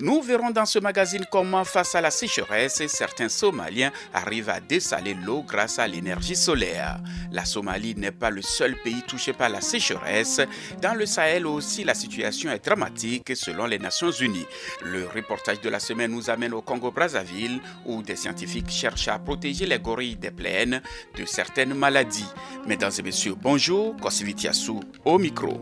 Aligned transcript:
Nous 0.00 0.22
verrons 0.22 0.50
dans 0.50 0.64
ce 0.64 0.78
magazine 0.78 1.24
comment, 1.28 1.64
face 1.64 1.96
à 1.96 2.00
la 2.00 2.12
sécheresse, 2.12 2.86
certains 2.86 3.28
Somaliens 3.28 3.90
arrivent 4.14 4.48
à 4.48 4.60
dessaler 4.60 5.14
l'eau 5.14 5.42
grâce 5.42 5.80
à 5.80 5.88
l'énergie 5.88 6.36
solaire. 6.36 7.00
La 7.32 7.44
Somalie 7.44 7.96
n'est 7.96 8.12
pas 8.12 8.30
le 8.30 8.40
seul 8.40 8.76
pays 8.76 9.02
touché 9.08 9.32
par 9.32 9.48
la 9.48 9.60
sécheresse. 9.60 10.40
Dans 10.80 10.94
le 10.94 11.04
Sahel 11.04 11.48
aussi, 11.48 11.82
la 11.82 11.94
situation 11.94 12.50
est 12.52 12.64
dramatique 12.64 13.32
selon 13.34 13.66
les 13.66 13.80
Nations 13.80 14.12
Unies. 14.12 14.46
Le 14.84 15.08
reportage 15.08 15.60
de 15.60 15.68
la 15.68 15.80
semaine 15.80 16.12
nous 16.12 16.30
amène 16.30 16.54
au 16.54 16.62
Congo-Brazzaville 16.62 17.60
où 17.84 18.00
des 18.00 18.16
scientifiques 18.16 18.70
cherchent 18.70 19.08
à 19.08 19.18
protéger 19.18 19.66
les 19.66 19.80
gorilles 19.80 20.16
des 20.16 20.30
plaines 20.30 20.80
de 21.16 21.24
certaines 21.24 21.74
maladies. 21.74 22.28
Mesdames 22.66 22.92
et 22.96 23.02
messieurs, 23.02 23.34
bonjour. 23.36 23.96
Kosivitiasu 23.96 24.74
au 25.04 25.18
micro. 25.18 25.60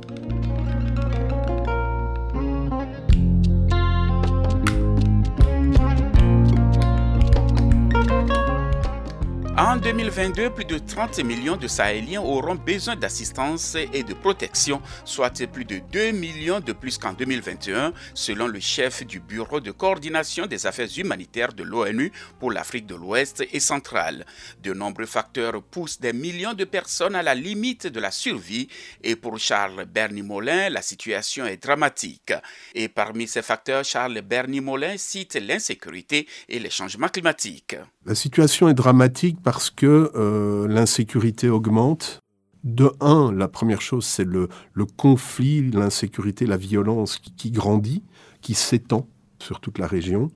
En 9.58 9.78
2022, 9.78 10.50
plus 10.50 10.66
de 10.66 10.76
30 10.76 11.20
millions 11.20 11.56
de 11.56 11.66
Sahéliens 11.66 12.20
auront 12.20 12.56
besoin 12.56 12.94
d'assistance 12.94 13.74
et 13.74 14.02
de 14.02 14.12
protection, 14.12 14.82
soit 15.06 15.46
plus 15.46 15.64
de 15.64 15.80
2 15.90 16.10
millions 16.10 16.60
de 16.60 16.74
plus 16.74 16.98
qu'en 16.98 17.14
2021, 17.14 17.94
selon 18.12 18.48
le 18.48 18.60
chef 18.60 19.06
du 19.06 19.18
Bureau 19.18 19.60
de 19.60 19.70
coordination 19.70 20.44
des 20.44 20.66
affaires 20.66 20.90
humanitaires 20.98 21.54
de 21.54 21.62
l'ONU 21.62 22.12
pour 22.38 22.52
l'Afrique 22.52 22.84
de 22.84 22.96
l'Ouest 22.96 23.44
et 23.50 23.60
centrale. 23.60 24.26
De 24.62 24.74
nombreux 24.74 25.06
facteurs 25.06 25.62
poussent 25.62 26.00
des 26.00 26.12
millions 26.12 26.52
de 26.52 26.64
personnes 26.64 27.14
à 27.14 27.22
la 27.22 27.34
limite 27.34 27.86
de 27.86 27.98
la 27.98 28.10
survie 28.10 28.68
et 29.02 29.16
pour 29.16 29.38
Charles 29.38 29.86
Bernie 29.86 30.20
Molin, 30.20 30.68
la 30.68 30.82
situation 30.82 31.46
est 31.46 31.62
dramatique. 31.62 32.34
Et 32.74 32.88
parmi 32.88 33.26
ces 33.26 33.40
facteurs, 33.40 33.84
Charles 33.84 34.20
Bernie 34.20 34.60
Molin 34.60 34.98
cite 34.98 35.36
l'insécurité 35.36 36.28
et 36.46 36.58
les 36.58 36.68
changements 36.68 37.08
climatiques. 37.08 37.76
La 38.04 38.14
situation 38.14 38.68
est 38.68 38.74
dramatique 38.74 39.38
parce 39.46 39.70
que 39.70 40.10
euh, 40.16 40.66
l'insécurité 40.66 41.48
augmente. 41.48 42.20
De 42.64 42.90
un, 42.98 43.30
la 43.30 43.46
première 43.46 43.80
chose, 43.80 44.04
c'est 44.04 44.24
le, 44.24 44.48
conflit, 44.96 45.70
l'insécurité, 45.70 46.46
la 46.46 46.56
violence 46.56 47.20
qui, 47.20 47.52
grandit, 47.52 48.02
qui 48.40 48.54
s'étend 48.54 49.06
sur 49.38 49.60
toute 49.60 49.78
la 49.78 49.86
région. 49.86 50.32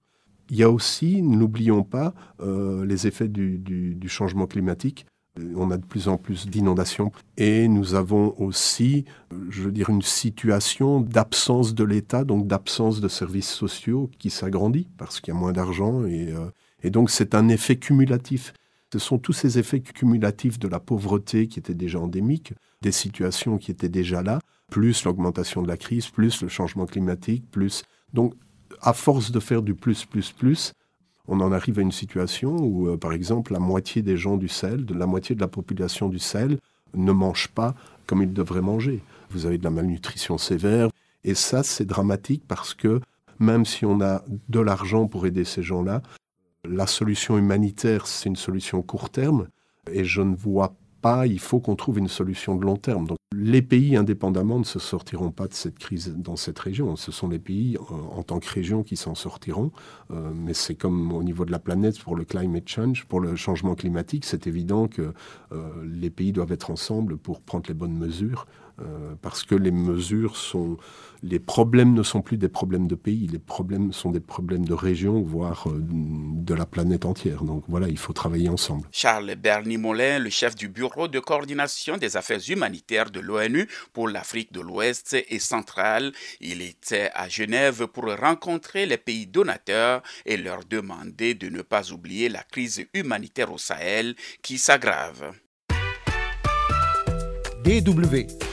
Il 0.49 0.59
y 0.59 0.63
a 0.63 0.71
aussi, 0.71 1.23
n'oublions 1.23 1.83
pas, 1.83 2.15
euh, 2.41 2.87
les 2.87 3.09
effets 3.09 3.27
du, 3.27 3.99
changement 4.07 4.47
climatique. 4.47 5.07
On 5.57 5.73
a 5.73 5.77
de 5.77 5.85
plus 5.85 6.07
en 6.07 6.17
plus 6.17 6.47
d'inondations 6.47 7.11
et 7.37 7.67
nous 7.67 7.97
avons 7.97 8.37
aussi, 8.39 9.07
je 9.49 9.63
veux 9.63 9.73
dire, 9.73 9.91
une 9.91 10.03
situation 10.03 11.01
d'absence 11.01 11.75
de 11.75 11.83
l'État, 11.83 12.23
donc 12.23 12.47
d'absence 12.47 13.01
de 13.01 13.09
services 13.09 13.51
sociaux 13.51 14.09
qui 14.21 14.31
s'agrandit 14.31 14.87
parce 14.99 15.21
qu'il 15.21 15.35
y 15.35 15.37
a 15.37 15.41
moins 15.41 15.53
d'argent 15.53 16.03
euh, 16.03 16.51
et 16.85 16.91
donc 16.91 17.11
c'est 17.11 17.35
un 17.35 17.49
effet 17.49 17.75
cumulatif. 17.75 18.53
Ce 18.93 18.99
sont 18.99 19.19
tous 19.19 19.33
ces 19.33 19.59
effets 19.59 19.81
cumulatifs 19.81 20.59
de 20.59 20.69
la 20.69 20.81
pauvreté 20.81 21.47
qui 21.47 21.59
était 21.59 21.75
déjà 21.75 22.01
endémique, 22.01 22.55
des 22.83 22.93
situations 22.93 23.59
qui 23.59 23.71
étaient 23.71 23.89
déjà 23.89 24.23
là, 24.23 24.41
plus 24.71 25.05
l'augmentation 25.05 25.63
de 25.63 25.69
la 25.69 25.77
crise, 25.77 26.09
plus 26.09 26.43
le 26.43 26.49
changement 26.49 26.87
climatique, 26.87 27.45
plus... 27.51 27.83
Donc, 28.13 28.35
à 28.81 28.93
force 28.93 29.31
de 29.31 29.41
faire 29.41 29.63
du 29.63 29.75
plus, 29.75 30.05
plus, 30.05 30.33
plus, 30.33 30.73
on 31.29 31.41
en 31.41 31.53
arrive 31.53 31.79
à 31.79 31.83
une 31.83 31.93
situation 31.93 32.57
où, 32.57 32.89
euh, 32.89 32.97
par 32.97 33.13
exemple, 33.13 33.53
la 33.53 33.61
moitié 33.61 34.03
des 34.03 34.17
gens 34.17 34.37
du 34.37 34.49
Sahel, 34.49 34.85
de 34.85 34.95
la 34.95 35.07
moitié 35.07 35.37
de 35.37 35.41
la 35.41 35.49
population 35.49 36.09
du 36.09 36.19
Sahel, 36.19 36.59
ne 36.95 37.13
mange 37.13 37.49
pas 37.49 37.75
comme 38.07 38.23
ils 38.23 38.33
devraient 38.33 38.63
manger. 38.63 39.01
Vous 39.31 39.47
avez 39.47 39.59
de 39.59 39.65
la 39.65 39.71
malnutrition 39.71 40.39
sévère. 40.39 40.89
Et 41.23 41.35
ça, 41.35 41.63
c'est 41.63 41.85
dramatique 41.85 42.43
parce 42.49 42.75
que 42.75 43.01
même 43.39 43.65
si 43.65 43.87
on 43.87 44.01
a 44.01 44.25
de 44.49 44.61
l'argent 44.61 45.07
pour 45.07 45.27
aider 45.27 45.45
ces 45.45 45.63
gens-là, 45.63 46.03
la 46.69 46.87
solution 46.87 47.39
humanitaire, 47.39 48.07
c'est 48.07 48.29
une 48.29 48.37
solution 48.37 48.83
court 48.83 49.11
terme, 49.11 49.49
et 49.91 50.05
je 50.05 50.23
ne 50.23 50.35
vois 50.35 50.75
pas, 51.01 51.27
il 51.27 51.41
faut 51.41 51.61
qu'on 51.61 51.77
trouve 51.77 51.99
une 51.99 52.09
solution 52.09 52.57
de 52.57 52.65
long 52.65 52.77
terme. 52.77 53.07
Donc, 53.07 53.17
les 53.35 53.63
pays 53.63 53.97
indépendamment 53.97 54.59
ne 54.59 54.65
se 54.65 54.79
sortiront 54.79 55.31
pas 55.31 55.47
de 55.47 55.55
cette 55.55 55.79
crise 55.79 56.15
dans 56.17 56.37
cette 56.37 56.59
région. 56.59 56.97
Ce 56.97 57.13
sont 57.13 57.29
les 57.29 57.39
pays 57.39 57.77
euh, 57.77 57.95
en, 58.17 58.23
tant 58.23 58.39
que 58.39 58.49
région 58.51 58.83
qui 58.83 58.97
s'en 58.97 59.15
sortiront. 59.15 59.71
Euh, 60.11 60.31
mais 60.35 60.53
c'est 60.53 60.75
comme 60.75 61.13
au 61.13 61.23
niveau 61.23 61.45
de 61.45 61.53
la 61.53 61.59
planète 61.59 61.99
pour 62.01 62.17
le 62.17 62.25
climate 62.25 62.69
change, 62.69 63.07
pour 63.07 63.21
le 63.21 63.37
changement 63.37 63.75
climatique, 63.75 64.25
c'est 64.25 64.47
évident 64.47 64.89
que 64.89 65.15
euh, 65.53 65.71
les 65.87 66.11
pays 66.11 66.33
doivent 66.33 66.53
être 66.53 66.71
ensemble 66.71 67.17
pour 67.17 67.41
prendre 67.41 67.65
les 67.69 67.75
bonnes 67.75 67.97
mesures 67.97 68.47
euh, 68.81 69.15
parce 69.23 69.45
que 69.45 69.55
les 69.55 69.71
mesures 69.71 70.37
sont... 70.37 70.77
Les 71.23 71.39
problèmes 71.39 71.93
ne 71.93 72.03
sont 72.03 72.23
plus 72.23 72.39
des 72.39 72.49
problèmes 72.49 72.87
de 72.87 72.95
pays, 72.95 73.27
les 73.27 73.39
problèmes 73.39 73.93
sont 73.93 74.11
des 74.11 74.21
problèmes 74.21 74.65
de 74.65 74.73
région, 74.73 75.21
voire 75.21 75.69
euh, 75.69 75.79
de 75.79 76.55
la 76.55 76.65
planète 76.65 77.05
entière. 77.05 77.45
Donc 77.45 77.65
voilà, 77.69 77.89
il 77.89 77.99
faut 77.99 78.15
travailler 78.15 78.49
ensemble. 78.49 78.89
Charles 78.91 79.35
Bernie 79.35 79.77
Molin, 79.77 80.19
le 80.19 80.31
chef 80.31 80.55
du 80.55 80.69
Bureau 80.69 81.09
de 81.09 81.21
coordination 81.21 81.99
des 81.99 82.17
affaires 82.17 82.41
humanitaires 82.49 83.11
de 83.11 83.21
l'ONU 83.21 83.69
pour 83.93 84.09
l'Afrique 84.09 84.53
de 84.53 84.61
l'Ouest 84.61 85.15
et 85.29 85.39
centrale, 85.39 86.13
il 86.41 86.63
était 86.63 87.11
à 87.15 87.29
Genève 87.29 87.87
pour 87.87 88.05
rencontrer 88.17 88.87
les 88.87 88.97
pays 88.97 89.27
donateurs 89.27 90.03
et 90.25 90.39
leur 90.39 90.65
demander 90.65 91.35
de 91.35 91.51
ne 91.51 91.61
pas 91.61 91.93
oublier 91.93 92.31
la 92.31 92.43
crise 92.43 92.87
humanitaire 92.95 93.53
au 93.53 93.59
Sahel 93.59 94.15
qui 94.43 94.57
s'aggrave. 94.57 95.35
DW 97.63 98.50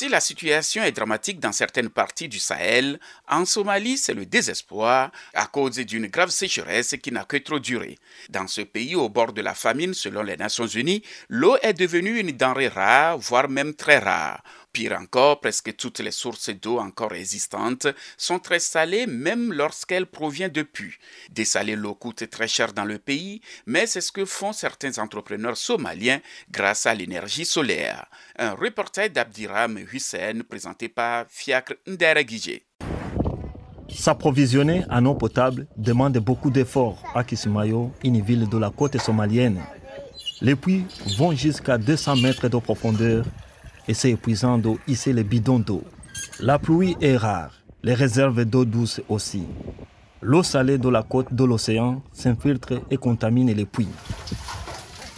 Si 0.00 0.08
la 0.08 0.20
situation 0.20 0.84
est 0.84 0.92
dramatique 0.92 1.40
dans 1.40 1.50
certaines 1.50 1.90
parties 1.90 2.28
du 2.28 2.38
Sahel, 2.38 3.00
en 3.28 3.44
Somalie, 3.44 3.98
c'est 3.98 4.14
le 4.14 4.26
désespoir 4.26 5.10
à 5.34 5.46
cause 5.46 5.78
d'une 5.78 6.06
grave 6.06 6.30
sécheresse 6.30 6.94
qui 7.02 7.10
n'a 7.10 7.24
que 7.24 7.36
trop 7.36 7.58
duré. 7.58 7.98
Dans 8.28 8.46
ce 8.46 8.60
pays 8.60 8.94
au 8.94 9.08
bord 9.08 9.32
de 9.32 9.42
la 9.42 9.54
famine, 9.54 9.94
selon 9.94 10.22
les 10.22 10.36
Nations 10.36 10.68
Unies, 10.68 11.02
l'eau 11.28 11.56
est 11.62 11.72
devenue 11.72 12.20
une 12.20 12.30
denrée 12.30 12.68
rare, 12.68 13.18
voire 13.18 13.48
même 13.48 13.74
très 13.74 13.98
rare. 13.98 14.40
Pire 14.78 14.96
encore, 14.96 15.40
presque 15.40 15.74
toutes 15.74 15.98
les 15.98 16.12
sources 16.12 16.50
d'eau 16.50 16.78
encore 16.78 17.12
existantes 17.12 17.88
sont 18.16 18.38
très 18.38 18.60
salées 18.60 19.08
même 19.08 19.52
lorsqu'elles 19.52 20.06
proviennent 20.06 20.52
de 20.52 20.62
puits. 20.62 20.94
Dessaler 21.32 21.74
l'eau 21.74 21.96
coûte 21.96 22.30
très 22.30 22.46
cher 22.46 22.72
dans 22.72 22.84
le 22.84 23.00
pays, 23.00 23.40
mais 23.66 23.88
c'est 23.88 24.00
ce 24.00 24.12
que 24.12 24.24
font 24.24 24.52
certains 24.52 24.98
entrepreneurs 24.98 25.56
somaliens 25.56 26.20
grâce 26.52 26.86
à 26.86 26.94
l'énergie 26.94 27.44
solaire. 27.44 28.06
Un 28.38 28.52
reportage 28.52 29.10
d'Abdiram 29.10 29.80
Hussein 29.92 30.42
présenté 30.48 30.88
par 30.88 31.26
Fiacre 31.28 31.74
Nderegije. 31.88 32.62
S'approvisionner 33.88 34.84
en 34.88 35.04
eau 35.06 35.16
potable 35.16 35.66
demande 35.76 36.18
beaucoup 36.18 36.50
d'efforts 36.50 37.02
à 37.16 37.24
Kismayo, 37.24 37.90
une 38.04 38.22
ville 38.22 38.48
de 38.48 38.58
la 38.58 38.70
côte 38.70 38.96
somalienne. 38.98 39.60
Les 40.40 40.54
puits 40.54 40.84
vont 41.16 41.34
jusqu'à 41.34 41.78
200 41.78 42.14
mètres 42.18 42.48
de 42.48 42.58
profondeur 42.58 43.24
et 43.88 43.94
c'est 43.94 44.10
épuisant 44.10 44.58
d'eau 44.58 44.78
hisser 44.86 45.12
les 45.12 45.24
bidons 45.24 45.58
d'eau. 45.58 45.82
La 46.40 46.58
pluie 46.58 46.96
est 47.00 47.16
rare, 47.16 47.52
les 47.82 47.94
réserves 47.94 48.44
d'eau 48.44 48.64
douce 48.64 49.00
aussi. 49.08 49.42
L'eau 50.20 50.42
salée 50.42 50.78
de 50.78 50.88
la 50.88 51.02
côte 51.02 51.32
de 51.32 51.44
l'océan 51.44 52.02
s'infiltre 52.12 52.74
et 52.90 52.96
contamine 52.96 53.52
les 53.52 53.64
puits. 53.64 53.88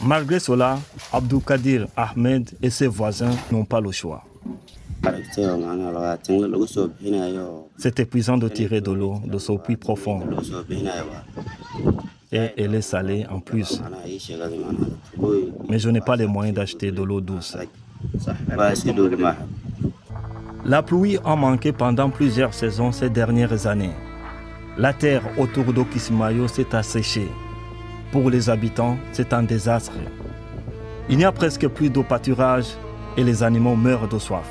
Malgré 0.02 0.38
cela, 0.38 0.78
Abdou 1.12 1.40
Kadir 1.40 1.86
Ahmed 1.96 2.50
et 2.62 2.70
ses 2.70 2.86
voisins 2.86 3.34
n'ont 3.50 3.64
pas 3.64 3.80
le 3.80 3.90
choix. 3.90 4.24
C'est 7.76 8.00
épuisant 8.00 8.36
de 8.36 8.48
tirer 8.48 8.80
de 8.80 8.90
l'eau 8.92 9.20
de 9.24 9.38
ce 9.38 9.52
puits 9.52 9.76
profond. 9.76 10.22
Et 12.32 12.50
elle 12.56 12.74
est 12.74 12.82
salée 12.82 13.26
en 13.28 13.40
plus. 13.40 13.82
Mais 15.68 15.78
je 15.78 15.88
n'ai 15.88 16.00
pas 16.00 16.16
les 16.16 16.26
moyens 16.26 16.54
d'acheter 16.56 16.92
de 16.92 17.02
l'eau 17.02 17.20
douce. 17.20 17.56
La 20.64 20.82
pluie 20.82 21.18
a 21.24 21.36
manqué 21.36 21.72
pendant 21.72 22.10
plusieurs 22.10 22.54
saisons 22.54 22.92
ces 22.92 23.10
dernières 23.10 23.66
années. 23.66 23.94
La 24.76 24.92
terre 24.92 25.22
autour 25.38 25.72
d'Okismayo 25.72 26.48
s'est 26.48 26.74
asséchée. 26.74 27.28
Pour 28.12 28.30
les 28.30 28.50
habitants, 28.50 28.96
c'est 29.12 29.32
un 29.32 29.42
désastre. 29.42 29.92
Il 31.08 31.18
n'y 31.18 31.24
a 31.24 31.32
presque 31.32 31.66
plus 31.68 31.90
de 31.90 32.02
pâturage 32.02 32.66
et 33.16 33.24
les 33.24 33.42
animaux 33.42 33.76
meurent 33.76 34.08
de 34.08 34.18
soif. 34.18 34.48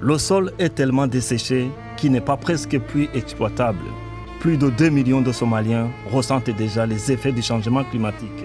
Le 0.00 0.16
sol 0.16 0.52
est 0.58 0.74
tellement 0.74 1.06
desséché 1.06 1.70
qu'il 1.96 2.12
n'est 2.12 2.20
pas 2.20 2.36
presque 2.36 2.78
plus 2.78 3.08
exploitable. 3.14 3.84
Plus 4.40 4.56
de 4.56 4.70
2 4.70 4.90
millions 4.90 5.20
de 5.20 5.32
Somaliens 5.32 5.88
ressentent 6.12 6.50
déjà 6.50 6.86
les 6.86 7.10
effets 7.10 7.32
du 7.32 7.42
changement 7.42 7.82
climatique. 7.82 8.44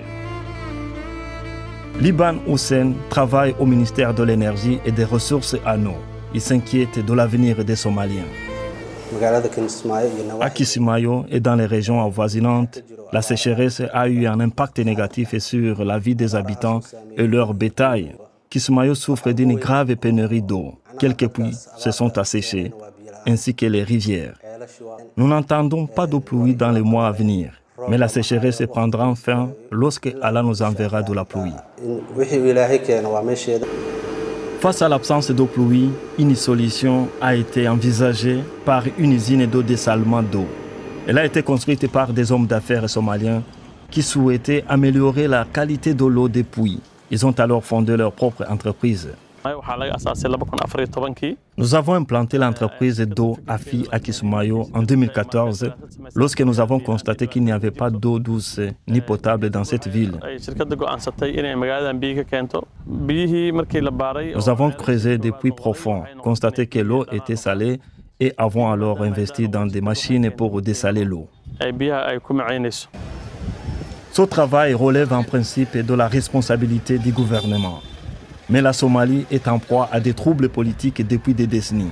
Liban 2.00 2.36
Hussein 2.48 2.94
travaille 3.10 3.56
au 3.60 3.66
ministère 3.66 4.14
de 4.14 4.24
l'Énergie 4.24 4.80
et 4.86 4.92
des 4.92 5.04
Ressources 5.06 5.56
à 5.66 5.78
eau. 5.78 5.96
Il 6.34 6.42
s'inquiète 6.42 7.06
de 7.06 7.14
l'avenir 7.14 7.64
des 7.64 7.76
Somaliens. 7.76 8.26
À 10.42 10.50
Kisimayo 10.50 11.26
et 11.30 11.40
dans 11.40 11.56
les 11.56 11.68
régions 11.68 12.04
avoisinantes, 12.04 12.84
la 13.12 13.22
sécheresse 13.22 13.84
a 13.94 14.08
eu 14.08 14.26
un 14.26 14.40
impact 14.40 14.80
négatif 14.80 15.38
sur 15.38 15.86
la 15.86 16.00
vie 16.00 16.16
des 16.16 16.34
habitants 16.36 16.80
et 17.16 17.28
leur 17.28 17.54
bétail. 17.54 18.16
Kisimayo 18.50 18.96
souffre 18.96 19.32
d'une 19.32 19.56
grave 19.56 19.96
pénurie 19.96 20.42
d'eau. 20.42 20.74
Quelques 21.00 21.28
puits 21.28 21.56
se 21.78 21.92
sont 21.92 22.18
asséchés, 22.18 22.72
ainsi 23.28 23.54
que 23.54 23.68
les 23.68 23.84
rivières. 23.84 24.40
Nous 25.16 25.28
n'entendons 25.28 25.86
pas 25.86 26.08
de 26.08 26.18
pluie 26.18 26.56
dans 26.56 26.72
les 26.72 26.82
mois 26.82 27.08
à 27.08 27.12
venir, 27.12 27.54
mais 27.90 27.98
la 27.98 28.08
sécheresse 28.08 28.64
prendra 28.68 29.14
fin 29.16 29.50
lorsque 29.72 30.14
Allah 30.22 30.44
nous 30.44 30.62
enverra 30.62 31.02
de 31.02 31.14
la 31.14 31.26
pluie. 31.26 31.54
Face 34.60 34.82
à 34.82 34.88
l'absence 34.88 35.32
d'eau 35.32 35.46
pluie, 35.46 35.90
une 36.18 36.36
solution 36.36 37.10
a 37.20 37.36
été 37.36 37.68
envisagée 37.68 38.40
par 38.64 38.84
une 38.98 39.14
usine 39.14 39.46
d'eau 39.46 39.62
dessalement 39.62 40.24
d'eau. 40.24 40.46
Elle 41.06 41.18
a 41.18 41.26
été 41.26 41.44
construite 41.44 41.92
par 41.92 42.14
des 42.14 42.32
hommes 42.32 42.48
d'affaires 42.48 42.90
somaliens 42.90 43.44
qui 43.92 44.02
souhaitaient 44.02 44.64
améliorer 44.70 45.28
la 45.28 45.46
qualité 45.46 45.94
de 45.94 46.06
l'eau 46.06 46.30
des 46.30 46.44
puits. 46.44 46.80
Ils 47.12 47.26
ont 47.26 47.38
alors 47.40 47.64
fondé 47.64 47.98
leur 47.98 48.14
propre 48.14 48.46
entreprise. 48.50 49.10
Nous 51.58 51.76
avons 51.76 51.94
implanté 51.94 52.38
l'entreprise 52.38 53.00
d'eau 53.02 53.38
AFI 53.48 53.86
à 53.92 54.00
Kisumayo 54.00 54.70
en 54.74 54.84
2014 54.84 55.72
lorsque 56.16 56.42
nous 56.42 56.60
avons 56.60 56.80
constaté 56.80 57.28
qu'il 57.28 57.44
n'y 57.44 57.52
avait 57.52 57.72
pas 57.72 57.90
d'eau 57.90 58.20
douce 58.20 58.60
ni 58.88 59.02
potable 59.02 59.50
dans 59.50 59.64
cette 59.64 59.88
ville. 59.88 60.20
Nous 64.36 64.50
avons 64.50 64.72
creusé 64.72 65.18
des 65.18 65.32
puits 65.32 65.52
profonds, 65.52 66.04
constaté 66.22 66.68
que 66.68 66.80
l'eau 66.80 67.06
était 67.12 67.36
salée 67.36 67.80
et 68.20 68.34
avons 68.38 68.72
alors 68.72 69.02
investi 69.02 69.50
dans 69.50 69.66
des 69.66 69.82
machines 69.82 70.32
pour 70.32 70.62
dessaler 70.62 71.04
l'eau. 71.04 71.28
Ce 74.12 74.22
travail 74.22 74.74
relève 74.74 75.12
en 75.12 75.24
principe 75.24 75.76
de 75.78 75.94
la 75.94 76.08
responsabilité 76.08 76.98
du 76.98 77.12
gouvernement 77.12 77.82
mais 78.50 78.62
la 78.62 78.74
Somalie 78.74 79.26
est 79.32 79.48
en 79.48 79.60
proie 79.60 79.90
à 79.92 80.00
des 80.00 80.14
troubles 80.14 80.50
politiques 80.50 81.06
depuis 81.08 81.34
des 81.34 81.48
décennies. 81.48 81.92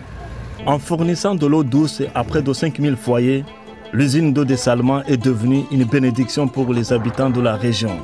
En 0.66 0.78
fournissant 0.78 1.36
de 1.36 1.46
l'eau 1.48 1.64
douce 1.64 2.04
à 2.14 2.24
près 2.24 2.42
de 2.42 2.54
5000 2.54 2.96
foyers, 2.96 3.44
l'usine 3.94 4.32
d'eau 4.34 4.46
dessalement 4.46 5.04
est 5.06 5.18
devenue 5.18 5.64
une 5.72 5.86
bénédiction 5.86 6.48
pour 6.48 6.74
les 6.74 6.94
habitants 6.94 7.30
de 7.30 7.42
la 7.42 7.56
région. 7.56 7.98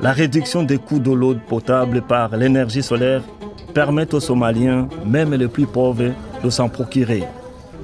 La 0.00 0.12
réduction 0.12 0.62
des 0.62 0.78
coûts 0.78 0.98
de 0.98 1.12
l'eau 1.12 1.34
potable 1.48 2.02
par 2.02 2.36
l'énergie 2.36 2.82
solaire 2.82 3.22
permet 3.74 4.12
aux 4.14 4.20
Somaliens, 4.20 4.88
même 5.04 5.34
les 5.34 5.48
plus 5.48 5.66
pauvres, 5.66 6.12
de 6.42 6.50
s'en 6.50 6.68
procurer. 6.68 7.24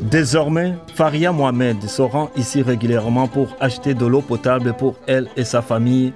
Désormais, 0.01 0.75
Faria 0.95 1.31
Mohamed 1.31 1.83
se 1.83 2.01
rend 2.01 2.31
ici 2.37 2.63
régulièrement 2.63 3.29
pour 3.29 3.49
acheter 3.61 3.93
de 3.93 4.07
l'eau 4.07 4.23
potable 4.23 4.73
pour 4.73 4.95
elle 5.07 5.29
et 5.37 5.45
sa 5.45 5.61
famille. 5.61 6.13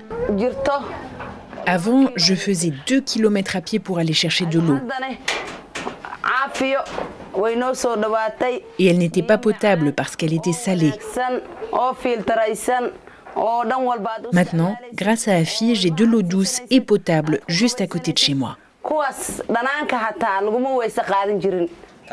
Avant, 1.66 2.08
je 2.16 2.34
faisais 2.34 2.72
2 2.86 3.00
km 3.00 3.56
à 3.56 3.60
pied 3.60 3.78
pour 3.78 3.98
aller 3.98 4.12
chercher 4.12 4.46
de 4.46 4.60
l'eau. 4.60 4.78
Et 8.78 8.86
elle 8.86 8.98
n'était 8.98 9.22
pas 9.22 9.38
potable 9.38 9.92
parce 9.92 10.16
qu'elle 10.16 10.34
était 10.34 10.52
salée. 10.52 10.92
Maintenant, 14.32 14.76
grâce 14.94 15.28
à 15.28 15.34
Afi, 15.34 15.74
j'ai 15.74 15.90
de 15.90 16.04
l'eau 16.04 16.22
douce 16.22 16.60
et 16.70 16.80
potable 16.80 17.40
juste 17.48 17.80
à 17.80 17.86
côté 17.86 18.12
de 18.12 18.18
chez 18.18 18.34
moi. 18.34 18.56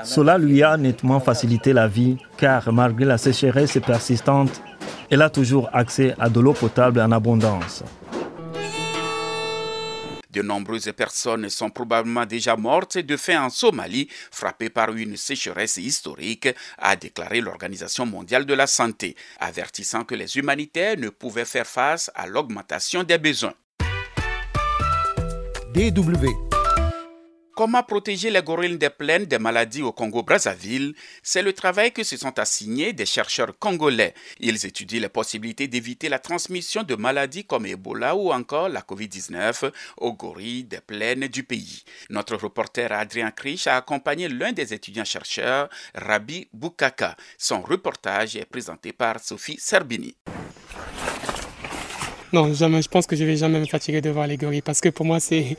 Cela 0.04 0.38
lui 0.38 0.64
a 0.64 0.78
nettement 0.78 1.20
facilité 1.20 1.74
la 1.74 1.88
vie 1.88 2.18
car 2.38 2.72
malgré 2.72 3.06
la 3.06 3.18
sécheresse 3.18 3.78
persistante, 3.86 4.62
elle 5.10 5.22
a 5.22 5.30
toujours 5.30 5.70
accès 5.74 6.16
à 6.18 6.30
de 6.30 6.40
l'eau 6.40 6.54
potable 6.54 7.02
en 7.02 7.12
abondance. 7.12 7.84
De 10.32 10.42
nombreuses 10.42 10.92
personnes 10.96 11.50
sont 11.50 11.70
probablement 11.70 12.26
déjà 12.26 12.56
mortes 12.56 12.98
de 12.98 13.18
faim 13.18 13.44
en 13.44 13.50
Somalie, 13.50 14.08
frappées 14.32 14.70
par 14.70 14.94
une 14.94 15.18
sécheresse 15.18 15.78
historique, 15.78 16.48
a 16.78 16.96
déclaré 16.96 17.42
l'Organisation 17.42 18.06
mondiale 18.06 18.46
de 18.46 18.54
la 18.54 18.68
santé, 18.68 19.16
avertissant 19.40 20.06
que 20.06 20.16
les 20.16 20.38
humanitaires 20.38 20.98
ne 20.98 21.10
pouvaient 21.10 21.46
faire 21.46 21.68
face 21.68 22.10
à 22.16 22.28
l'augmentation 22.28 23.04
des 23.04 23.18
besoins. 23.18 23.54
DW 25.74 26.51
Comment 27.62 27.84
protéger 27.84 28.32
les 28.32 28.42
gorilles 28.42 28.80
des 28.80 28.90
plaines 28.90 29.26
des 29.26 29.38
maladies 29.38 29.84
au 29.84 29.92
Congo-Brazzaville? 29.92 30.96
C'est 31.22 31.44
le 31.44 31.54
travail 31.54 31.92
que 31.92 32.02
se 32.02 32.18
sont 32.18 32.40
assignés 32.40 32.92
des 32.92 33.06
chercheurs 33.06 33.56
congolais. 33.60 34.16
Ils 34.40 34.66
étudient 34.66 35.00
les 35.00 35.10
possibilités 35.10 35.68
d'éviter 35.68 36.10
la 36.10 36.18
transmission 36.18 36.82
de 36.82 36.96
maladies 36.96 37.46
comme 37.46 37.68
Ebola 37.68 38.16
ou 38.16 38.32
encore 38.32 38.68
la 38.68 38.82
COVID-19 38.82 39.72
aux 39.98 40.14
gorilles 40.14 40.64
des 40.64 40.82
plaines 40.82 41.28
du 41.28 41.44
pays. 41.44 41.84
Notre 42.10 42.36
reporter 42.36 42.92
Adrien 42.92 43.30
Krich 43.30 43.68
a 43.68 43.78
accompagné 43.78 44.28
l'un 44.28 44.54
des 44.54 44.74
étudiants-chercheurs, 44.74 45.70
Rabi 45.94 46.48
Boukaka. 46.54 47.16
Son 47.38 47.62
reportage 47.62 48.36
est 48.36 48.46
présenté 48.46 48.92
par 48.92 49.20
Sophie 49.20 49.60
Serbini. 49.60 50.16
Non, 52.34 52.56
jamais. 52.56 52.82
Je 52.82 52.90
pense 52.90 53.06
que 53.06 53.16
je 53.16 53.24
vais 53.24 53.38
jamais 53.38 53.60
me 53.60 53.66
fatiguer 53.68 54.02
de 54.02 54.10
voir 54.10 54.26
les 54.26 54.38
gorilles 54.38 54.64
parce 54.64 54.82
que 54.82 54.90
pour 54.90 55.06
moi, 55.06 55.20
c'est 55.20 55.58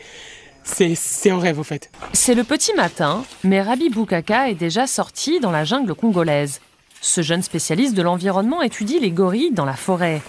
c'est 0.64 1.31
un 1.31 1.38
rêve, 1.38 1.59
au 1.59 1.62
fait. 1.62 1.91
C'est 2.12 2.35
le 2.35 2.44
petit 2.44 2.75
matin, 2.75 3.25
mais 3.44 3.62
Rabi 3.62 3.91
Boukaka 3.91 4.49
est 4.49 4.55
déjà 4.55 4.87
sorti 4.87 5.41
dans 5.41 5.50
la 5.50 5.64
jungle 5.64 5.94
congolaise. 5.94 6.61
Ce 7.00 7.20
jeune 7.20 7.43
spécialiste 7.43 7.94
de 7.94 8.03
l'environnement 8.03 8.62
étudie 8.62 9.00
les 9.00 9.11
gorilles 9.11 9.53
dans 9.53 9.64
la 9.64 9.75
forêt. 9.75 10.23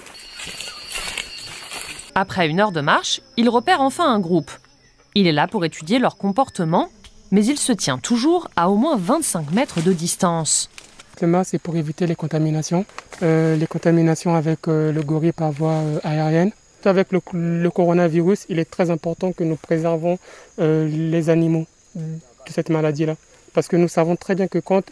Après 2.15 2.47
une 2.47 2.59
heure 2.59 2.71
de 2.71 2.81
marche, 2.81 3.21
il 3.37 3.49
repère 3.49 3.81
enfin 3.81 4.11
un 4.11 4.19
groupe. 4.19 4.51
Il 5.15 5.27
est 5.27 5.31
là 5.31 5.47
pour 5.47 5.65
étudier 5.65 5.99
leur 5.99 6.17
comportement, 6.17 6.89
mais 7.31 7.45
il 7.45 7.57
se 7.57 7.71
tient 7.71 7.97
toujours 7.97 8.47
à 8.55 8.69
au 8.69 8.75
moins 8.75 8.97
25 8.97 9.51
mètres 9.51 9.81
de 9.81 9.93
distance. 9.93 10.69
C'est 11.43 11.61
pour 11.61 11.75
éviter 11.77 12.07
les 12.07 12.15
contaminations. 12.15 12.85
Euh, 13.21 13.55
les 13.55 13.67
contaminations 13.67 14.35
avec 14.35 14.67
euh, 14.67 14.91
le 14.91 15.01
gorille 15.03 15.31
par 15.31 15.51
voie 15.51 15.71
euh, 15.71 15.99
avec 16.87 17.11
le, 17.11 17.69
coronavirus, 17.69 18.45
il 18.49 18.59
est 18.59 18.69
très 18.69 18.89
important 18.91 19.31
que 19.31 19.43
nous 19.43 19.55
préservons 19.55 20.17
euh, 20.59 20.87
les 20.87 21.29
animaux 21.29 21.65
de 21.95 22.51
cette 22.51 22.69
maladie-là. 22.69 23.15
Parce 23.53 23.67
que 23.67 23.75
nous 23.75 23.87
savons 23.87 24.15
très 24.15 24.35
bien 24.35 24.47
que 24.47 24.57
quand 24.59 24.83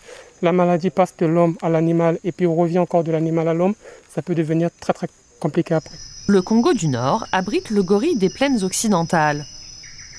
la 0.41 0.51
maladie 0.51 0.89
passe 0.89 1.15
de 1.17 1.25
l'homme 1.25 1.57
à 1.61 1.69
l'animal 1.69 2.19
et 2.23 2.31
puis 2.31 2.45
revient 2.45 2.79
encore 2.79 3.03
de 3.03 3.11
l'animal 3.11 3.47
à 3.47 3.53
l'homme, 3.53 3.73
ça 4.13 4.21
peut 4.21 4.35
devenir 4.35 4.69
très 4.79 4.93
très 4.93 5.07
compliqué 5.39 5.73
après. 5.73 5.95
Le 6.27 6.41
Congo 6.41 6.73
du 6.73 6.87
Nord 6.87 7.25
abrite 7.31 7.71
le 7.71 7.81
gorille 7.81 8.17
des 8.17 8.29
plaines 8.29 8.63
occidentales. 8.63 9.45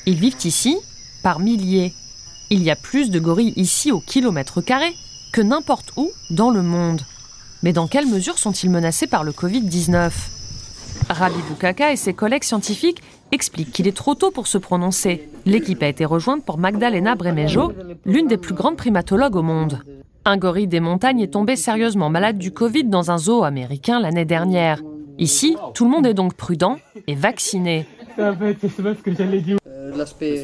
Ils 0.07 0.19
vivent 0.19 0.45
ici 0.45 0.77
par 1.23 1.39
milliers. 1.39 1.93
Il 2.51 2.63
y 2.63 2.71
a 2.71 2.77
plus 2.77 3.11
de 3.11 3.21
gorilles 3.21 3.55
ici 3.57 3.93
au 3.93 4.01
kilomètre 4.01 4.61
carré 4.61 4.93
que 5.33 5.41
n'importe 5.41 5.93
où 5.97 6.11
dans 6.31 6.51
le 6.51 6.63
monde. 6.63 7.03
Mais 7.63 7.73
dans 7.73 7.87
quelle 7.87 8.07
mesure 8.07 8.39
sont-ils 8.39 8.71
menacés 8.71 9.07
par 9.07 9.23
le 9.23 9.31
Covid-19 9.31 10.11
Rabi 11.09 11.41
Boukaka 11.49 11.93
et 11.93 11.97
ses 11.97 12.15
collègues 12.15 12.45
scientifiques 12.45 13.03
expliquent 13.33 13.73
qu'il 13.73 13.89
est 13.89 13.97
trop 13.97 14.15
tôt 14.15 14.31
pour 14.31 14.47
se 14.47 14.59
prononcer. 14.59 15.29
L'équipe 15.47 15.83
a 15.83 15.89
été 15.89 16.05
rejointe 16.05 16.45
par 16.45 16.59
Magdalena 16.59 17.15
Bremejo, 17.15 17.73
l'une 18.05 18.27
des 18.27 18.37
plus 18.37 18.55
grandes 18.55 18.77
primatologues 18.77 19.37
au 19.37 19.43
monde. 19.43 19.81
Un 20.25 20.37
gorille 20.37 20.69
des 20.69 20.81
montagnes 20.81 21.21
est 21.21 21.33
tombé 21.33 21.57
sérieusement 21.57 22.09
malade 22.09 22.39
du 22.39 22.53
Covid 22.53 22.85
dans 22.85 23.11
un 23.11 23.19
zoo 23.19 23.43
américain 23.43 24.01
l'année 24.01 24.25
dernière. 24.25 24.81
Ici, 25.19 25.57
tout 25.75 25.85
le 25.85 25.91
monde 25.91 26.07
est 26.07 26.15
donc 26.15 26.35
prudent 26.35 26.79
et 27.07 27.15
vacciné. 27.15 27.87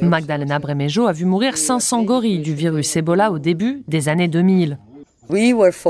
Magdalena 0.03 0.59
Bremejo 0.59 1.07
a 1.07 1.13
vu 1.13 1.25
mourir 1.25 1.57
500 1.57 2.03
gorilles 2.03 2.41
du 2.41 2.55
virus 2.55 2.97
Ebola 2.97 3.31
au 3.31 3.39
début 3.39 3.83
des 3.87 4.09
années 4.09 4.29
2000. 4.29 4.79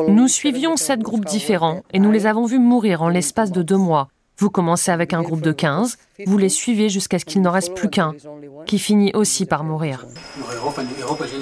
Nous 0.08 0.28
suivions 0.28 0.76
sept 0.76 1.00
groupes 1.00 1.24
différents 1.24 1.82
et 1.92 2.00
nous 2.00 2.10
les 2.10 2.26
avons 2.26 2.44
vus 2.44 2.58
mourir 2.58 3.02
en 3.02 3.08
l'espace 3.08 3.52
de 3.52 3.62
deux 3.62 3.76
mois. 3.76 4.08
Vous 4.38 4.50
commencez 4.50 4.92
avec 4.92 5.14
un 5.14 5.22
groupe 5.22 5.40
de 5.40 5.50
15, 5.50 5.98
vous 6.26 6.38
les 6.38 6.48
suivez 6.48 6.88
jusqu'à 6.88 7.18
ce 7.18 7.24
qu'il 7.24 7.42
n'en 7.42 7.50
reste 7.50 7.74
plus 7.74 7.90
qu'un, 7.90 8.14
qui 8.66 8.78
finit 8.78 9.10
aussi 9.14 9.46
par 9.46 9.64
mourir. 9.64 10.06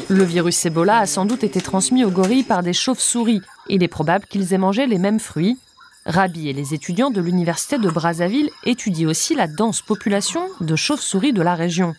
Le 0.09 0.25
virus 0.25 0.65
Ebola 0.65 1.01
a 1.01 1.07
sans 1.07 1.27
doute 1.27 1.45
été 1.45 1.61
transmis 1.61 2.05
aux 2.05 2.11
gorilles 2.11 2.43
par 2.43 2.63
des 2.63 2.73
chauves-souris. 2.73 3.43
Il 3.69 3.83
est 3.83 3.89
probable 3.89 4.25
qu'ils 4.25 4.55
aient 4.55 4.59
mangé 4.59 4.87
les 4.87 4.99
mêmes 4.99 5.21
fruits. 5.21 5.59
Rabi 6.07 6.49
et 6.49 6.53
les 6.55 6.73
étudiants 6.73 7.11
de 7.11 7.21
l'université 7.21 7.79
de 7.79 7.91
Brazzaville 7.91 8.51
étudient 8.65 9.09
aussi 9.09 9.35
la 9.35 9.49
dense 9.49 9.83
population 9.83 10.49
de 10.61 10.77
chauves-souris 10.77 11.33
de 11.33 11.43
la 11.43 11.55
région. 11.55 11.95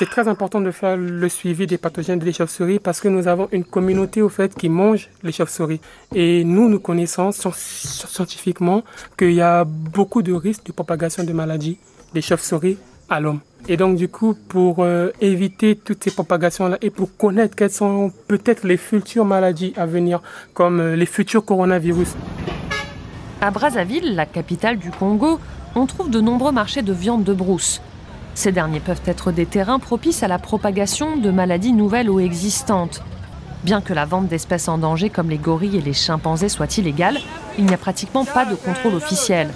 C'est 0.00 0.08
très 0.08 0.28
important 0.28 0.62
de 0.62 0.70
faire 0.70 0.96
le 0.96 1.28
suivi 1.28 1.66
des 1.66 1.76
pathogènes 1.76 2.20
des 2.20 2.32
chauves-souris 2.32 2.78
parce 2.78 3.02
que 3.02 3.08
nous 3.08 3.28
avons 3.28 3.48
une 3.52 3.64
communauté 3.64 4.22
au 4.22 4.30
fait 4.30 4.54
qui 4.54 4.70
mange 4.70 5.10
les 5.22 5.30
chauves-souris. 5.30 5.78
Et 6.14 6.42
nous, 6.42 6.70
nous 6.70 6.80
connaissons 6.80 7.32
scientifiquement 7.32 8.82
qu'il 9.18 9.32
y 9.32 9.42
a 9.42 9.64
beaucoup 9.64 10.22
de 10.22 10.32
risques 10.32 10.64
de 10.64 10.72
propagation 10.72 11.22
de 11.22 11.34
maladies 11.34 11.76
des 12.14 12.22
chauves-souris 12.22 12.78
à 13.10 13.20
l'homme. 13.20 13.40
Et 13.68 13.76
donc 13.76 13.96
du 13.96 14.08
coup, 14.08 14.34
pour 14.48 14.76
euh, 14.78 15.10
éviter 15.20 15.76
toutes 15.76 16.02
ces 16.02 16.12
propagations-là 16.12 16.78
et 16.80 16.88
pour 16.88 17.14
connaître 17.18 17.54
quelles 17.54 17.70
sont 17.70 18.10
peut-être 18.26 18.66
les 18.66 18.78
futures 18.78 19.26
maladies 19.26 19.74
à 19.76 19.84
venir, 19.84 20.22
comme 20.54 20.80
euh, 20.80 20.96
les 20.96 21.04
futurs 21.04 21.44
coronavirus. 21.44 22.16
À 23.42 23.50
Brazzaville, 23.50 24.14
la 24.14 24.24
capitale 24.24 24.78
du 24.78 24.90
Congo, 24.90 25.38
on 25.74 25.84
trouve 25.84 26.08
de 26.08 26.22
nombreux 26.22 26.52
marchés 26.52 26.80
de 26.80 26.94
viande 26.94 27.22
de 27.22 27.34
brousse. 27.34 27.82
Ces 28.34 28.52
derniers 28.52 28.80
peuvent 28.80 29.02
être 29.06 29.32
des 29.32 29.46
terrains 29.46 29.78
propices 29.78 30.22
à 30.22 30.28
la 30.28 30.38
propagation 30.38 31.16
de 31.16 31.30
maladies 31.30 31.72
nouvelles 31.72 32.10
ou 32.10 32.20
existantes. 32.20 33.02
Bien 33.64 33.82
que 33.82 33.92
la 33.92 34.06
vente 34.06 34.28
d'espèces 34.28 34.68
en 34.68 34.78
danger 34.78 35.10
comme 35.10 35.28
les 35.28 35.38
gorilles 35.38 35.76
et 35.76 35.82
les 35.82 35.92
chimpanzés 35.92 36.48
soit 36.48 36.78
illégale, 36.78 37.18
il 37.58 37.66
n'y 37.66 37.74
a 37.74 37.78
pratiquement 37.78 38.24
pas 38.24 38.46
de 38.46 38.54
contrôle 38.54 38.94
officiel. 38.94 39.50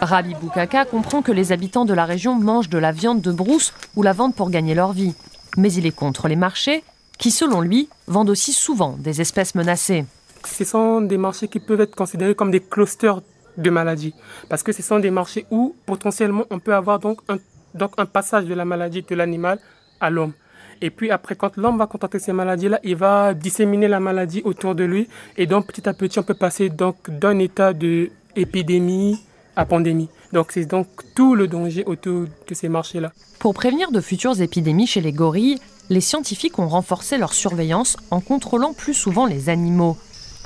Rabi 0.00 0.34
Boukaka 0.34 0.84
comprend 0.84 1.22
que 1.22 1.30
les 1.30 1.52
habitants 1.52 1.84
de 1.84 1.94
la 1.94 2.04
région 2.04 2.34
mangent 2.34 2.68
de 2.68 2.78
la 2.78 2.90
viande 2.90 3.20
de 3.20 3.30
brousse 3.30 3.72
ou 3.94 4.02
la 4.02 4.12
vendent 4.12 4.34
pour 4.34 4.50
gagner 4.50 4.74
leur 4.74 4.92
vie. 4.92 5.14
Mais 5.56 5.72
il 5.72 5.86
est 5.86 5.94
contre 5.94 6.26
les 6.26 6.36
marchés 6.36 6.82
qui, 7.18 7.30
selon 7.30 7.60
lui, 7.60 7.88
vendent 8.08 8.30
aussi 8.30 8.52
souvent 8.52 8.96
des 8.98 9.20
espèces 9.20 9.54
menacées. 9.54 10.04
Ce 10.44 10.64
sont 10.64 11.00
des 11.00 11.16
marchés 11.16 11.46
qui 11.46 11.60
peuvent 11.60 11.80
être 11.80 11.94
considérés 11.94 12.34
comme 12.34 12.50
des 12.50 12.60
clusters 12.60 13.20
de 13.56 13.70
maladies. 13.70 14.14
Parce 14.48 14.62
que 14.64 14.72
ce 14.72 14.82
sont 14.82 14.98
des 14.98 15.12
marchés 15.12 15.46
où 15.50 15.76
potentiellement 15.86 16.44
on 16.50 16.58
peut 16.58 16.74
avoir 16.74 16.98
donc 16.98 17.20
un, 17.28 17.38
donc 17.74 17.92
un 17.98 18.06
passage 18.06 18.44
de 18.46 18.54
la 18.54 18.64
maladie 18.64 19.02
de 19.02 19.14
l'animal 19.14 19.58
à 20.00 20.10
l'homme. 20.10 20.32
Et 20.80 20.90
puis 20.90 21.10
après, 21.10 21.36
quand 21.36 21.56
l'homme 21.56 21.78
va 21.78 21.86
contacter 21.86 22.18
ces 22.18 22.32
maladies-là, 22.32 22.80
il 22.82 22.96
va 22.96 23.34
disséminer 23.34 23.88
la 23.88 24.00
maladie 24.00 24.42
autour 24.44 24.74
de 24.74 24.84
lui. 24.84 25.08
Et 25.36 25.46
donc 25.46 25.66
petit 25.66 25.88
à 25.88 25.94
petit, 25.94 26.18
on 26.18 26.22
peut 26.22 26.34
passer 26.34 26.68
donc 26.68 26.96
d'un 27.08 27.38
état 27.38 27.72
de 27.72 28.10
épidémie 28.36 29.20
à 29.56 29.64
pandémie. 29.64 30.08
Donc 30.32 30.50
c'est 30.52 30.64
donc 30.66 30.88
tout 31.14 31.34
le 31.34 31.46
danger 31.46 31.84
autour 31.86 32.26
de 32.48 32.54
ces 32.54 32.68
marchés-là. 32.68 33.12
Pour 33.38 33.54
prévenir 33.54 33.92
de 33.92 34.00
futures 34.00 34.40
épidémies 34.40 34.86
chez 34.86 35.00
les 35.00 35.12
gorilles, 35.12 35.58
les 35.90 36.00
scientifiques 36.00 36.58
ont 36.58 36.68
renforcé 36.68 37.18
leur 37.18 37.34
surveillance 37.34 37.96
en 38.10 38.20
contrôlant 38.20 38.72
plus 38.72 38.94
souvent 38.94 39.26
les 39.26 39.48
animaux. 39.48 39.96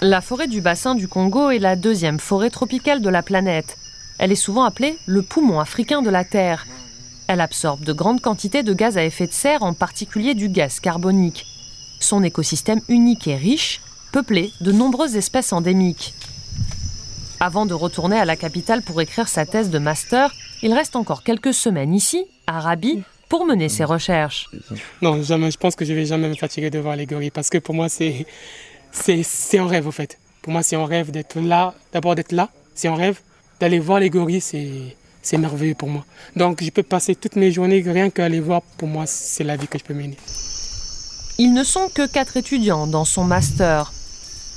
La 0.00 0.20
forêt 0.20 0.46
du 0.46 0.60
bassin 0.60 0.94
du 0.94 1.08
Congo 1.08 1.50
est 1.50 1.58
la 1.58 1.74
deuxième 1.74 2.20
forêt 2.20 2.50
tropicale 2.50 3.02
de 3.02 3.08
la 3.08 3.22
planète. 3.22 3.76
Elle 4.18 4.32
est 4.32 4.36
souvent 4.36 4.64
appelée 4.64 4.96
le 5.06 5.22
poumon 5.22 5.60
africain 5.60 6.02
de 6.02 6.10
la 6.10 6.24
Terre 6.24 6.66
elle 7.28 7.40
absorbe 7.42 7.84
de 7.84 7.92
grandes 7.92 8.20
quantités 8.20 8.62
de 8.62 8.72
gaz 8.72 8.96
à 8.96 9.04
effet 9.04 9.26
de 9.26 9.32
serre, 9.32 9.62
en 9.62 9.74
particulier 9.74 10.34
du 10.34 10.48
gaz 10.48 10.80
carbonique. 10.80 11.44
Son 12.00 12.24
écosystème 12.24 12.80
unique 12.88 13.28
et 13.28 13.36
riche, 13.36 13.80
peuplé 14.12 14.50
de 14.62 14.72
nombreuses 14.72 15.16
espèces 15.16 15.52
endémiques. 15.52 16.14
Avant 17.38 17.66
de 17.66 17.74
retourner 17.74 18.18
à 18.18 18.24
la 18.24 18.34
capitale 18.34 18.82
pour 18.82 19.00
écrire 19.00 19.28
sa 19.28 19.46
thèse 19.46 19.70
de 19.70 19.78
master, 19.78 20.32
il 20.62 20.72
reste 20.72 20.96
encore 20.96 21.22
quelques 21.22 21.54
semaines 21.54 21.94
ici, 21.94 22.24
à 22.46 22.60
Rabi, 22.60 23.04
pour 23.28 23.44
mener 23.44 23.68
ses 23.68 23.84
recherches. 23.84 24.48
Non, 25.02 25.22
jamais, 25.22 25.50
je 25.50 25.58
pense 25.58 25.76
que 25.76 25.84
je 25.84 25.92
vais 25.92 26.06
jamais 26.06 26.28
me 26.28 26.34
fatiguer 26.34 26.70
de 26.70 26.78
voir 26.78 26.96
les 26.96 27.06
gorilles 27.06 27.30
parce 27.30 27.50
que 27.50 27.58
pour 27.58 27.74
moi, 27.74 27.88
c'est, 27.88 28.26
c'est, 28.90 29.58
un 29.58 29.66
rêve, 29.66 29.86
au 29.86 29.92
fait. 29.92 30.18
Pour 30.42 30.52
moi, 30.52 30.62
c'est 30.62 30.76
un 30.76 30.86
rêve 30.86 31.10
d'être 31.10 31.38
là, 31.38 31.74
d'abord 31.92 32.14
d'être 32.14 32.32
là, 32.32 32.48
c'est 32.74 32.88
un 32.88 32.94
rêve. 32.94 33.20
D'aller 33.60 33.80
voir 33.80 34.00
les 34.00 34.08
gorilles, 34.08 34.40
c'est, 34.40 34.96
c'est 35.28 35.36
merveilleux 35.36 35.74
pour 35.74 35.90
moi. 35.90 36.04
Donc 36.36 36.62
je 36.64 36.70
peux 36.70 36.82
passer 36.82 37.14
toutes 37.14 37.36
mes 37.36 37.52
journées 37.52 37.82
rien 37.84 38.08
qu'à 38.08 38.28
les 38.30 38.40
voir. 38.40 38.62
Pour 38.78 38.88
moi, 38.88 39.04
c'est 39.06 39.44
la 39.44 39.56
vie 39.56 39.68
que 39.68 39.78
je 39.78 39.84
peux 39.84 39.92
mener. 39.92 40.16
Ils 41.38 41.52
ne 41.52 41.62
sont 41.64 41.88
que 41.94 42.06
quatre 42.06 42.38
étudiants 42.38 42.86
dans 42.86 43.04
son 43.04 43.24
master. 43.24 43.92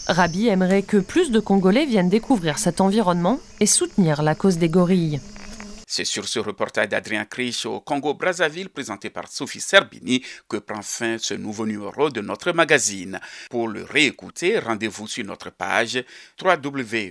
Rabi 0.08 0.48
aimerait 0.48 0.82
que 0.82 0.98
plus 0.98 1.30
de 1.30 1.40
Congolais 1.42 1.86
viennent 1.86 2.10
découvrir 2.10 2.58
cet 2.58 2.80
environnement 2.80 3.40
et 3.60 3.66
soutenir 3.66 4.24
la 4.24 4.34
cause 4.34 4.58
des 4.58 4.70
gorilles. 4.70 5.20
C'est 5.94 6.06
sur 6.06 6.26
ce 6.26 6.40
reportage 6.40 6.88
d'Adrien 6.88 7.26
Krich 7.26 7.66
au 7.66 7.82
Congo-Brazzaville 7.82 8.70
présenté 8.70 9.10
par 9.10 9.28
Sophie 9.28 9.60
Serbini 9.60 10.24
que 10.48 10.56
prend 10.56 10.82
fin 10.82 11.18
ce 11.18 11.34
nouveau 11.34 11.66
numéro 11.66 12.10
de 12.10 12.22
notre 12.22 12.54
magazine. 12.54 13.20
Pour 13.50 13.68
le 13.68 13.84
réécouter, 13.84 14.58
rendez-vous 14.58 15.06
sur 15.06 15.26
notre 15.26 15.50
page 15.50 16.02
www.dw.com 16.42 17.10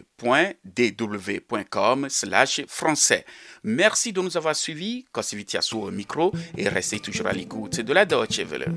français. 2.68 3.26
Merci 3.64 4.14
de 4.14 4.22
nous 4.22 4.38
avoir 4.38 4.56
suivis. 4.56 5.04
Kosivitiasu 5.12 5.74
au 5.74 5.90
micro 5.90 6.32
et 6.56 6.66
restez 6.70 7.00
toujours 7.00 7.26
à 7.26 7.32
l'écoute 7.32 7.82
de 7.82 7.92
la 7.92 8.06
Deutsche 8.06 8.38
Welle. 8.38 8.72